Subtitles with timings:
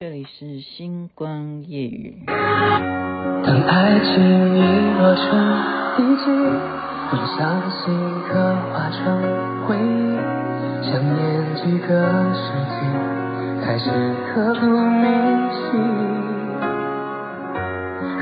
[0.00, 2.22] 这里是星光夜语。
[2.28, 4.62] 当爱情已
[4.96, 5.26] 落成
[5.98, 6.24] 遗迹，
[7.10, 9.02] 当伤心刻画成
[9.66, 9.82] 回忆，
[10.86, 11.90] 想念几个
[12.32, 12.86] 世纪，
[13.64, 13.90] 开始
[14.32, 15.82] 刻骨铭心。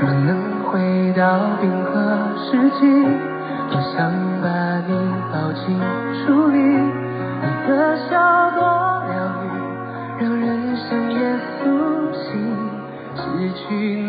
[0.01, 0.27] 若能
[0.63, 1.21] 回到
[1.61, 1.93] 冰河
[2.39, 2.89] 时期，
[3.69, 4.91] 多想把你
[5.31, 5.79] 抱进
[6.25, 8.65] 书里，你的笑多，
[10.19, 11.19] 让人生也
[11.59, 12.77] 苏醒。
[13.15, 14.06] 失去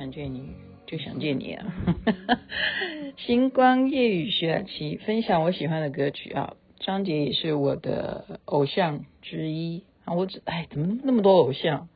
[0.00, 0.54] 想见你，
[0.86, 1.66] 就想见你啊！
[3.18, 10.14] 星光夜雨徐雅琪分享我喜欢的歌曲啊，张杰也是我的偶像之一啊。
[10.14, 11.88] 我只哎，怎么那么多偶像？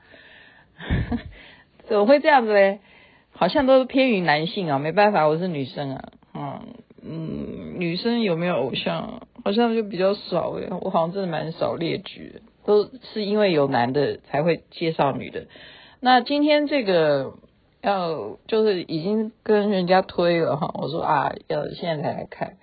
[1.89, 2.81] 怎么会这样子嘞？
[3.31, 6.13] 好像都是偏于男性啊，没办法，我是女生啊。
[6.35, 9.27] 嗯嗯，女生有没有偶像？
[9.43, 15.47] 好像就比较少哎，我好像真的蛮少列举，都是因为有男的才会介绍女的。
[16.01, 17.39] 那今天这个
[17.85, 22.57] 要就是已经跟人家推了哈，我说啊要现在才来看，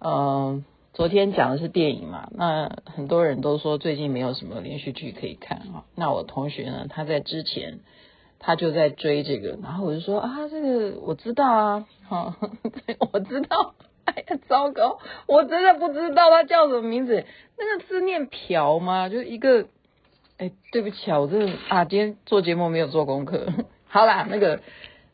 [0.00, 7.78] 嗯，昨天讲的是电影嘛，那很多人都说最近没有什么连续剧可以看哈，那我同学呢，他在之前
[8.40, 12.36] 他就在追这个，然后我就说啊这个我知道啊，哈，
[13.12, 17.24] 我知道， 哎呀糟糕，我真的不知道他叫什么名字，
[17.56, 19.08] 那个字念朴吗？
[19.08, 19.66] 就一个。
[20.38, 23.46] 哎，对不起啊，我真的啊，今天做节目没有做功课。
[23.92, 24.62] 好啦，那个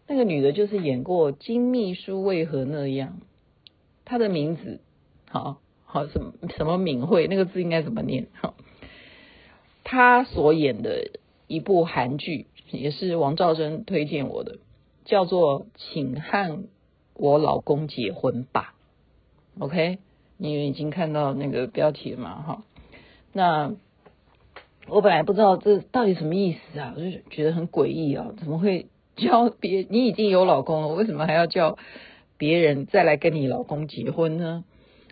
[0.06, 3.18] 那个女的，就是演过《金秘书为何那样》，
[4.04, 4.80] 她的名字，
[5.28, 8.28] 好好什么什么敏慧，那个字应该怎么念？
[8.40, 8.54] 好，
[9.82, 11.10] 她所演的
[11.48, 14.58] 一部韩剧，也是王兆贞推荐我的，
[15.04, 16.68] 叫做《请和
[17.14, 18.74] 我老公结婚吧》。
[19.64, 19.98] OK，
[20.36, 22.42] 你已经看到那个标题了嘛？
[22.42, 22.62] 哈，
[23.32, 23.74] 那。
[24.90, 31.76] 我本来不知道这到底什么意思啊，我就觉得很诡异啊，怎么会叫别你已经有老公了，为什么还要叫
[32.38, 34.64] 别人再来跟你老公结婚呢？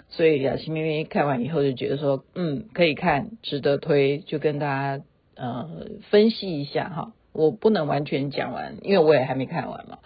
[0.09, 5.05] 所以雅琪妹妹看完以后就觉得说，嗯，可以看，值得推，就跟大家
[5.35, 5.69] 呃
[6.11, 7.13] 分析一下哈。
[7.33, 9.99] 我不能完全讲完，因为我也还没看完嘛。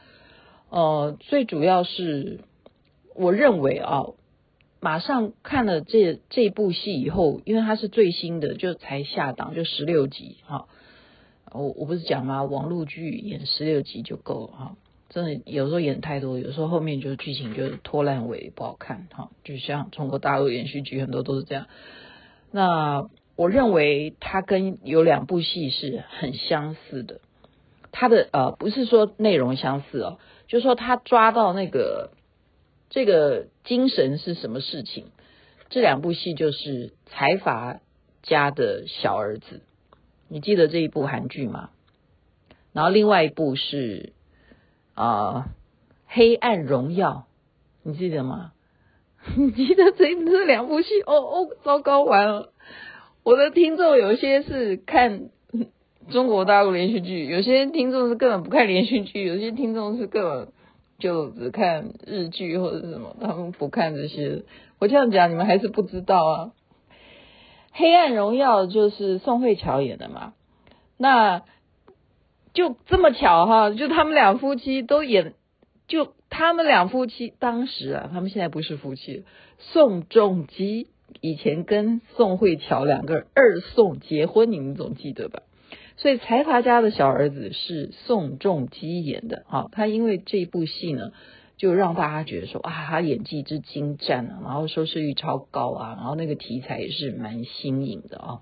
[0.70, 2.40] 呃，最主要是
[3.14, 4.06] 我认为啊。
[4.82, 10.68] 马上看了这这部戏以后，因为它是最新的，就才下档，就十六集哈。
[11.52, 12.44] 我我不是讲吗？
[12.44, 14.76] 网络剧演十六集就够了哈。
[15.10, 19.28] 真的有时候演太多，有时候后面就剧情就拖烂尾，不好看哈。
[19.44, 21.66] 就像中国大陆连续剧很多都是这样。
[22.50, 27.20] 那我认为它跟有两部戏是很相似的。
[27.92, 32.12] 它的呃不是说内容相似哦，就是说他抓到那个。
[32.90, 35.06] 这个精神是什么事情？
[35.68, 37.80] 这两部戏就是财阀
[38.22, 39.60] 家的小儿子，
[40.28, 41.70] 你记得这一部韩剧吗？
[42.72, 44.12] 然后另外一部是
[44.94, 45.46] 啊、
[46.06, 47.26] 《黑暗荣耀》，
[47.84, 48.52] 你记得吗？
[49.36, 51.00] 你记得这这两部戏？
[51.06, 52.52] 哦哦，糟糕，完了！
[53.22, 55.30] 我的听众有些是看
[56.10, 60.48] 中国大陆连续剧，有些听众是根本不看连续剧，有些听众是根本。
[61.00, 64.44] 就只看日剧或者什么，他们不看这些。
[64.78, 66.52] 我这样讲，你们还是不知道啊。
[67.72, 70.34] 《黑暗荣耀》就是宋慧乔演的嘛，
[70.96, 71.42] 那
[72.52, 75.34] 就这么巧哈，就他们俩夫妻都演，
[75.86, 79.24] 就他们俩夫妻当时啊，他们现在不是夫妻。
[79.58, 80.88] 宋仲基
[81.20, 85.42] 以前跟宋慧乔两个二宋结婚，你们总记得吧？
[85.96, 91.12] 所以财阀家的小儿子是宋仲基演的啊，他因为这部戏呢，
[91.58, 98.40] 就让大家觉得说啊，他演技之精湛啊，然后收视率超高啊，然后那个题材也是蛮新颖的啊。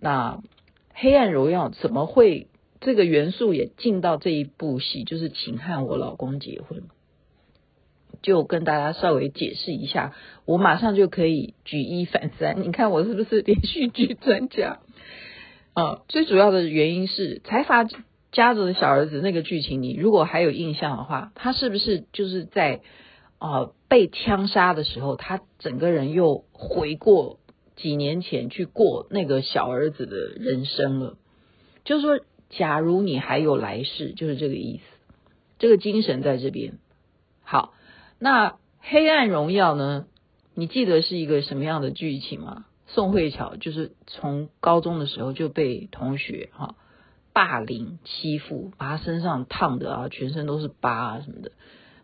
[0.00, 0.40] 那
[0.94, 2.46] 黑暗荣耀怎么会
[2.80, 5.02] 这个元素也进到这一部戏？
[5.02, 6.84] 就是秦汉我老公结婚，
[8.22, 10.14] 就跟大家稍微解释一下，
[10.44, 12.62] 我马上就可以举一反三。
[12.62, 14.78] 你看我是不是连续剧专家？
[15.74, 17.86] 啊，最主要的原因是财阀
[18.30, 22.80] 家族的小儿子那个剧情，你如果还有印象的话，他是不是就是在
[23.38, 27.38] 啊被枪杀的时候，他整个人又回过
[27.74, 31.16] 几年前去过那个小儿子的人生了？
[31.84, 32.20] 就是说，
[32.50, 34.82] 假如你还有来世，就是这个意思。
[35.58, 36.74] 这个精神在这边。
[37.42, 37.72] 好，
[38.22, 40.06] 那《黑暗荣耀》呢？
[40.54, 42.66] 你记得是一个什么样的剧情吗？
[42.86, 46.76] 宋慧乔就是从高中的时候就被同学哈
[47.32, 51.50] 霸凌欺负，把他身上烫的啊，全身都是疤啊什么的。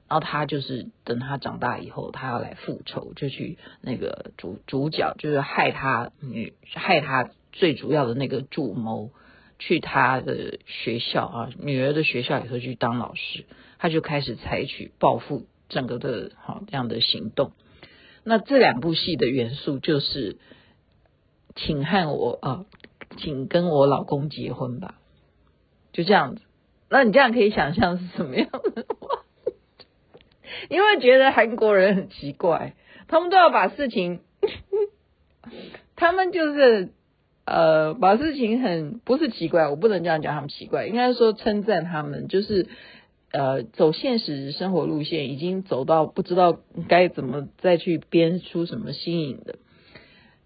[0.08, 9.10] 然后他就是等他长大以后，他要来复仇，就去那个主主角就是害他女害他最主要的那个主谋，
[9.60, 13.44] 去他的学校啊，女儿的学校里头去当老师，
[13.78, 17.52] 他就开始采取报复整个的哈这样的行动。
[18.24, 20.36] 那这两部戏的元素就是。
[21.56, 22.66] 请和我啊，
[23.16, 24.94] 请跟我老公结婚吧，
[25.92, 26.42] 就这样子。
[26.88, 29.24] 那你这样可以想象是什么样的话？
[30.68, 32.76] 因为觉得韩国人很奇怪，
[33.08, 34.20] 他们都要把事情，
[35.96, 36.90] 他们就是
[37.44, 42.68] 呃，把事情很不是奇怪，我不能这样讲他们奇怪，应该说称赞他们，就是
[43.30, 46.58] 呃，走现实生活路线，已经走到不知道
[46.88, 49.56] 该怎么再去编出什么新颖的。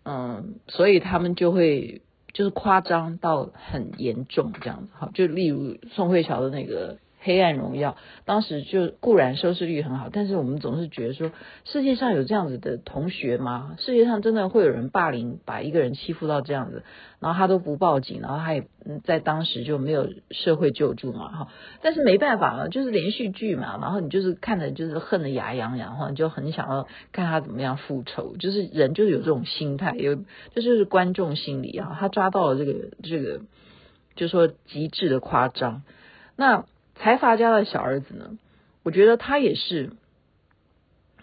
[0.04, 2.02] 嗯，所以他们就会
[2.32, 6.98] 就是夸张到很严重这样子，好，就例如宋慧乔的那个。
[7.24, 11.30] 黑暗荣耀当时就固然收视率很好，但是我们总是觉得说，
[11.64, 13.76] 世界上有这样子的同学吗？
[13.78, 16.82] 世界上真的会有人霸凌，把一个人欺负到这样子，
[17.20, 18.66] 然后他都不报警，然后他也
[19.04, 21.48] 在当时就没有社会救助嘛，哈。
[21.80, 30.16] 但是没办法了，就是连续剧嘛，然后你就是看的就是恨得牙痒痒，哈，你就很想要看他怎么样复仇，就是人就是有这种心态，有
[30.54, 33.40] 这就是观众心理啊，他抓到了这个这个，
[34.16, 35.82] 就说极致的夸张，
[36.36, 36.64] 那。
[37.02, 38.38] 财阀家的小儿子呢？
[38.84, 39.90] 我觉得他也是，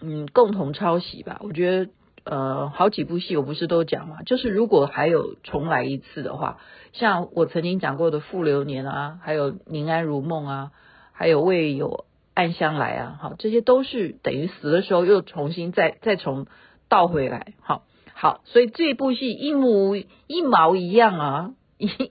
[0.02, 1.40] 嗯，共同抄袭吧。
[1.42, 1.90] 我觉得，
[2.24, 6.58] 呃，好几部戏我不是都讲嘛，就是如果还有重来一次的话，
[6.92, 10.72] 像我曾经讲过的《傅流年》啊，还有《宁安如梦》啊，
[11.12, 12.04] 还有《未有
[12.34, 16.46] 暗香来》啊，好，这些都是等于死的时候又重新再再从
[16.90, 21.54] 倒回来，好，好，所以这部戏一模一毛一样啊。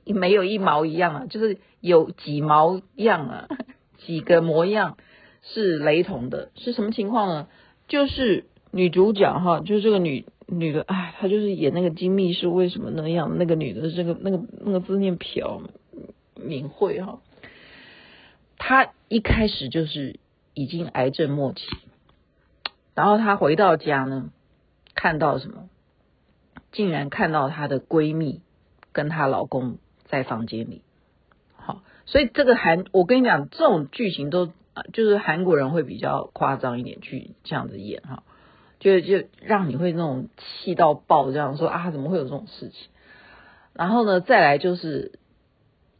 [0.04, 3.48] 一没有一毛一样啊，就是有几毛样啊，
[4.06, 4.98] 几个模样
[5.42, 7.48] 是雷同的，是什么情况呢？
[7.88, 13.38] 就是女主角哈，就是这个女女的，哎，她就是演那个金秘书，为什么那样？
[13.38, 15.64] 那个女的，这个那个那个字念朴
[16.36, 17.20] 敏慧哈，
[18.58, 20.20] 她一开始就是
[20.54, 21.66] 已经癌症末期，
[22.96, 24.30] 然后她回到家呢，
[24.96, 25.70] 看到什么？
[26.72, 28.42] 竟然看到她的闺蜜。
[28.92, 29.78] 跟她老公
[30.08, 30.88] 在房间里，好，
[32.10, 34.48] 所以这个韩，我跟你讲，这种剧情都
[34.94, 38.24] 就是韩国人会比较夸张一点去这样子演哈，
[38.80, 42.88] 就就让你会那种气到爆，这样说啊，怎么会有这种事情？
[43.74, 45.20] 然后呢，再来就是，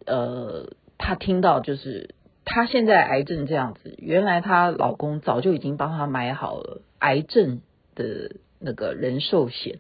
[0.08, 7.62] 呃，她听到就是她现在癌症这样子，原来她老公早就已经帮她买好了癌症
[7.94, 9.78] 的那个人寿险。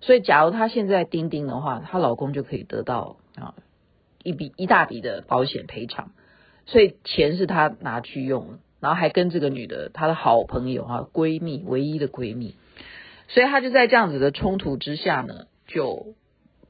[0.00, 3.54] 所以，假如她现在钉钉的话，她老公就可以得到啊
[4.26, 6.12] 一笔一大笔的保险赔偿。
[6.66, 12.56] 所以钱是他拿去用，然后还跟这个女的她的好朋友哈闺蜜唯一的闺蜜，
[13.28, 16.14] 所以她就在这样子的冲突之下呢，就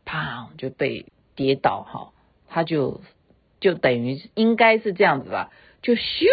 [0.04, 2.12] 啪就被跌倒哈，
[2.46, 3.00] 她就
[3.58, 6.26] 就等于应该是这样子吧，就咻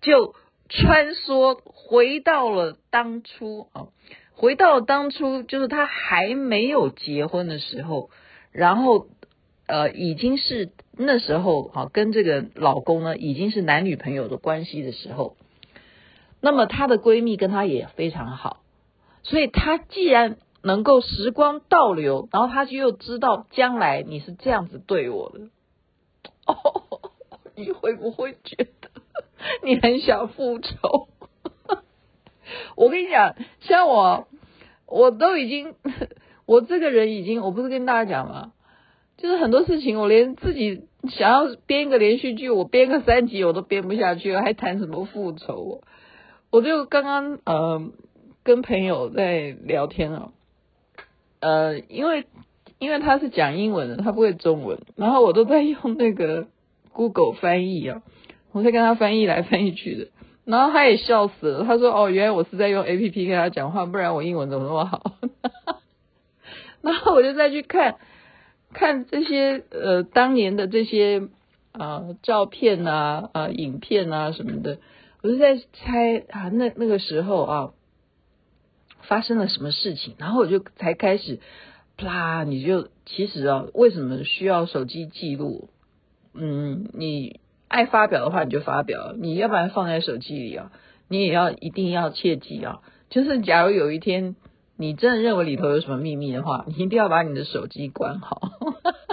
[0.00, 0.34] 就
[0.70, 3.88] 穿梭回到了当初啊。
[4.32, 8.08] 回到当初，就是她还没有结婚的时候，
[8.50, 9.06] 然后
[9.66, 15.36] 呃，已经是那时候啊，跟这个老公呢，已经是男女朋友的关系的时候。
[16.40, 18.60] 那么她的闺蜜跟她也非常好，
[19.22, 25.48] 所以她既然能够时光倒流，然后她就又知道将来你是这样子对我的，
[26.46, 27.00] 哦，
[27.56, 28.90] 你会不会觉得
[29.62, 31.08] 你很想复仇？
[32.76, 34.28] 我跟你讲，像我，
[34.86, 35.74] 我都已经，
[36.44, 38.52] 我这个人已经，我不是跟大家讲吗？
[39.16, 45.82] 就是很多事情，我连自己想要编一个连续剧，我编个三集我都编不下去了，还谈什么复仇？
[46.50, 47.90] 我就刚刚呃
[48.42, 50.30] 跟朋友在聊天啊，
[51.40, 52.26] 呃，因为
[52.78, 56.46] 因为他是讲英文的，他不会中文，然后我都在用那个
[56.92, 58.02] Google 翻译啊，
[58.52, 60.08] 我在跟他翻译来翻译去的。
[60.44, 65.02] 然后他也笑死了，他说：“哦，原来我是在用 A P P 跟他讲话，不然我英文怎么那么好？”
[66.82, 67.96] 然后我就再去看
[68.74, 71.28] 看这些呃当年的这些
[71.72, 74.78] 啊、照片啊啊、影片啊什么的，
[75.22, 77.72] 我就在猜啊那那个时候啊
[79.00, 81.40] 发生了什么事情，然后我就才开始
[81.96, 85.70] 啪，你就其实啊为什么需要手机记录？
[86.34, 87.40] 嗯，你。
[87.66, 90.70] 爱发表的话你就发表，你要不然放在手机里啊，
[91.08, 92.82] 你也要一定要切记啊。
[93.10, 94.36] 就是假如有一天
[94.76, 98.40] 你真的认为里头有什么秘密的话，你一定要把你的手机关好，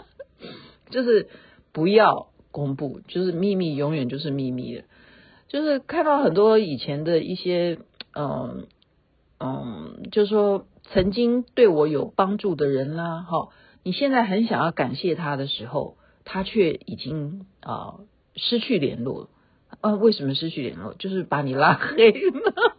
[0.89, 1.29] 就是
[1.71, 4.83] 不要公布，就是秘密永远就是秘密的。
[5.47, 7.79] 就是看到很多以前的一些
[8.13, 8.67] 嗯
[9.39, 13.49] 嗯，就是说曾经对我有帮助的人啦，哈，
[13.83, 17.95] 你现在很想要感谢他的时候，他却已经啊。
[18.33, 19.27] 失去联络，
[19.81, 20.93] 啊，为什么失去联络？
[20.93, 22.77] 就是把你拉黑了，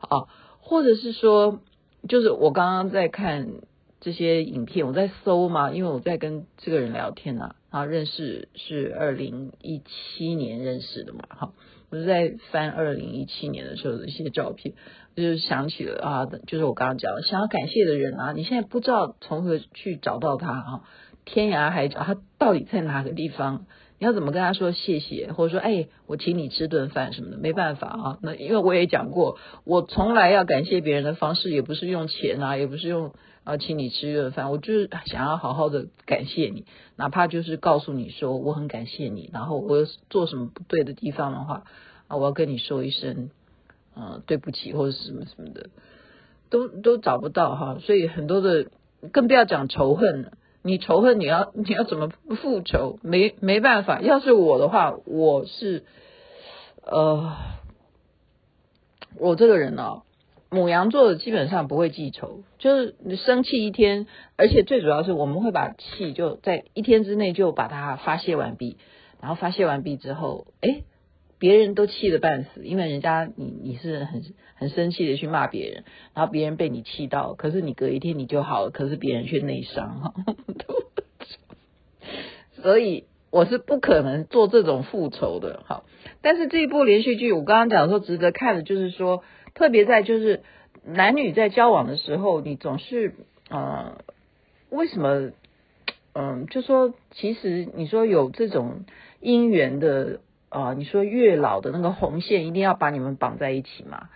[0.10, 0.28] 啊，
[0.72, 1.60] 或者是说，
[2.08, 3.46] 就是我刚刚在看
[4.00, 11.52] 这些影片，我在搜嘛，因为我在跟这个人聊天啊，然后认识是二零一七年认识的嘛，哈，
[11.90, 14.74] 我就在翻二零一七年的时候的一些照片，
[15.14, 20.80] 就是想起了啊，就是我刚刚讲，想要感谢的人啊，你现在不知道从何去找到他啊。
[21.26, 23.66] 天涯海角，他到底在哪个地方？
[24.02, 27.36] 你要怎么跟他说谢谢，或者说哎，我请你吃顿饭什么的？
[27.36, 33.12] 没办法啊，那因为我也讲过，我从来要感谢别人的方式，也不是用钱啊，也不是用
[33.44, 36.64] 啊，请你吃一顿饭，我就是想要好好的感谢你，
[36.96, 41.62] 哪怕就是告诉你说我很感谢你，然后我做什么不对的地方的话
[42.08, 43.30] 啊，我要跟你说一声，
[43.94, 45.70] 嗯、对不起，或者什么什么的，
[46.50, 48.66] 都都找不到哈，所以很多的
[49.12, 50.32] 更不要讲仇恨了。
[50.62, 52.98] 你仇恨，你要你要怎么复仇？
[53.02, 54.00] 没没办法。
[54.00, 55.84] 要是我的话，我是
[56.84, 57.32] 呃，
[59.18, 60.02] 我这个人呢、哦，
[60.50, 68.76] 牡羊座的基本上不会记仇，就是你生气一天，而且最主要是我们会把气就在一天之内就把它发泄完毕，
[69.20, 70.82] 然后发泄完毕之后，哎。
[71.42, 74.22] 别人都气得半死，因为人家你你是很
[74.54, 75.82] 很生气的去骂别人，
[76.14, 80.14] 然后别人被你气到，可是你隔一天你就好了，可是别人却内伤哈。
[82.62, 85.84] 所以我是不可能做这种复仇的，好。
[86.20, 90.42] 但是这一部连续剧，我刚刚讲说值得看的，就是说特别在就是
[90.84, 93.16] 男女在交往的时候，你总是
[93.50, 93.98] 呃
[94.70, 95.32] 为什么
[96.14, 98.84] 嗯、就说其实你说有这种
[99.20, 100.20] 姻缘的。
[100.52, 104.10] 啊、你说月老的那个红线一定要把你们绑在一起吗？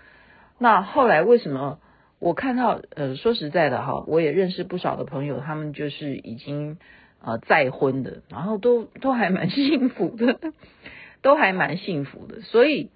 [0.59, 1.79] 那后来为什么
[2.19, 6.77] 我看到呃，说实在的哈，我也认识不少的朋友，他们就是已经
[7.25, 10.39] 呃再婚的，然后都都还蛮 幸福的，
[11.23, 12.43] 都还蛮幸福的。
[12.43, 12.91] 所以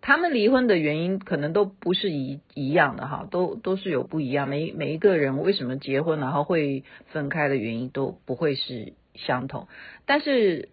[0.00, 4.48] 他们离婚的原因可能都不是一一样的哈，都都是有不一样。
[4.48, 6.82] 每每一个人为什么结婚然后会
[7.12, 9.68] 分开的原因都不会是相同，
[10.04, 10.68] 但是。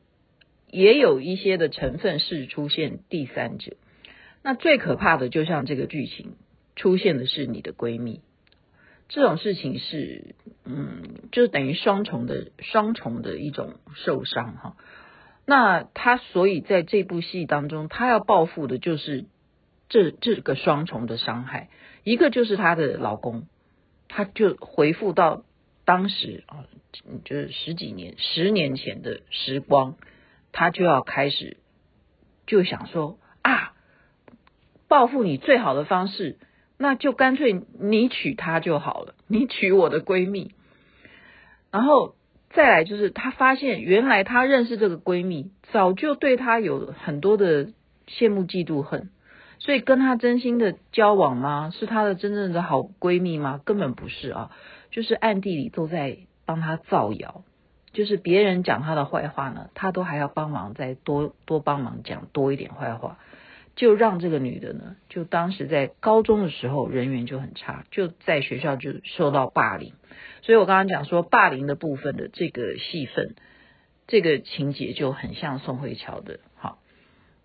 [0.71, 3.75] 也有一些的成分是出现第三者，
[4.41, 6.35] 那最可怕的就像这个剧情
[6.75, 8.21] 出现的是你的闺蜜，
[9.09, 14.77] 这种事情是嗯，就等于双重的双重的一种受伤哈。
[15.45, 19.25] 那他所以在这部戏当中，他要报复的就是
[19.89, 21.69] 这这个双重的伤害，
[22.03, 23.47] 一个就是她的老公，
[24.07, 25.43] 他就回复到
[25.83, 26.63] 当时啊，
[27.25, 29.97] 就是十几年十年前的时光。
[30.51, 31.58] 他就要开始，
[32.46, 33.74] 就想说啊，
[34.88, 36.38] 报复你最好的方式，
[36.77, 40.53] 那就干脆你娶她就好了，你娶我的闺蜜。
[41.72, 42.15] 然后
[42.50, 47.67] 再来就是，他发现原来他认识这个闺蜜，早就对他有很多的
[48.08, 49.10] 羡慕、嫉妒、恨，
[49.60, 51.72] 所以跟他真心的交往吗？
[51.74, 53.62] 是他的真正的好闺蜜吗？
[53.63, 54.51] 根本不是啊，
[54.89, 57.46] 就是暗地里都在帮他造谣。
[57.93, 63.17] 就是别人讲他的坏话呢，他都还要帮忙再多多帮忙讲多一点坏话，
[63.75, 69.93] 就让这个女的呢，就当时在高中的时候人缘就很差，就在学校就受到霸凌。
[70.41, 73.36] 所以我刚刚讲说霸凌的部分的这个戏份，
[74.07, 76.79] 这个情节就很像宋慧乔的，好，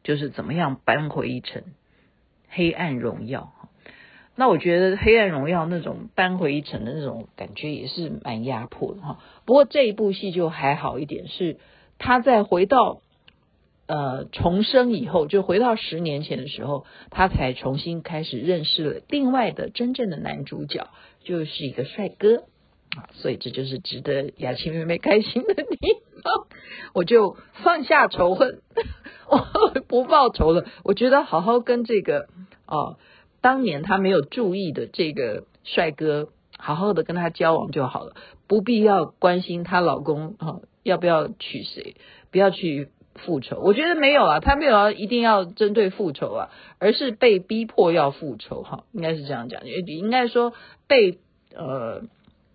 [0.02, 1.62] 就是怎么样扳回一城，
[2.48, 3.52] 黑暗荣耀。
[4.36, 9.18] 那我觉得《黑暗荣耀》那种扳回一城的那种感觉也是蛮压迫的哈。
[9.46, 11.56] 不过这一部戏就还好一点，是
[11.98, 13.00] 他在回到
[13.86, 20.88] 呃重生以后，就回到十年前的时候，他才重新开始认识了另外的真正的男主角，
[21.24, 22.44] 就是一个帅哥
[22.94, 23.08] 啊。
[23.14, 25.64] 所以这就是值得雅琪妹妹开心的地
[26.22, 26.46] 方。
[26.92, 28.60] 我就放下仇恨，
[29.30, 30.66] 我不报仇了。
[30.82, 32.28] 我觉得好好跟这个
[32.66, 32.98] 哦，
[33.46, 38.16] 当年他没有注意的这个帅哥，好好的跟他交往就好了，
[38.48, 41.94] 不必要关心她老公哦要不要娶谁，
[42.32, 43.60] 不要去复仇。
[43.60, 46.50] 我觉得没有啊，他没有要一定要针对复仇啊，
[46.80, 50.52] 而是被逼迫要复仇哈，应该是这样讲，应该说
[50.88, 51.20] 被
[51.54, 52.02] 呃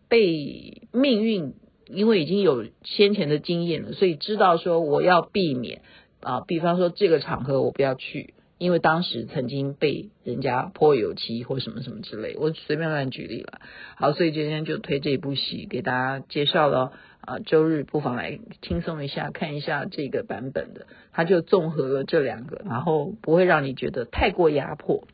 [0.09, 1.53] 被命运。
[1.87, 5.81] 因为已经有先前的经验了，所以知道说我要避免
[6.21, 13.59] 啊，比方说这个场合我不要去，因为当时曾经被人家泼油漆或什么什么之类，我随便乱举例了。
[13.95, 25.07] 好，所以今天就推这部戏给大家介绍了啊，周日不妨来轻松一下看一下这个版本的，它就综合了这两个，然后不会让你觉得太过压迫。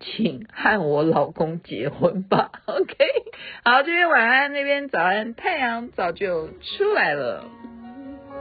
[0.00, 2.96] 请和我老公结婚吧， OK。
[3.64, 7.44] 好，这边晚安，那边早安，太阳早就出来了。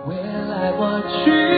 [0.08, 1.51] 未来我去，